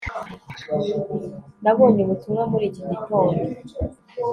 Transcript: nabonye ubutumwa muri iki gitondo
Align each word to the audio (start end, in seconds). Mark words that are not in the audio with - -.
nabonye 1.63 1.99
ubutumwa 2.03 2.43
muri 2.51 2.65
iki 2.69 2.81
gitondo 2.89 3.37